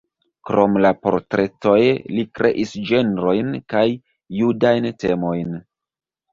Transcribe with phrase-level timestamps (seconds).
[0.49, 1.75] Krom la portretoj
[2.15, 3.87] li kreis ĝenrojn kaj
[4.41, 5.57] judajn temojn.